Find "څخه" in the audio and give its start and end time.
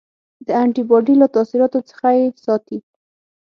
1.89-2.07